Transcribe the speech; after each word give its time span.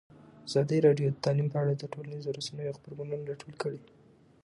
ازادي 0.47 0.77
راډیو 0.87 1.07
د 1.11 1.17
تعلیم 1.25 1.47
په 1.51 1.57
اړه 1.63 1.73
د 1.77 1.83
ټولنیزو 1.93 2.35
رسنیو 2.39 2.75
غبرګونونه 2.75 3.23
راټول 3.29 3.53
کړي. 3.63 3.81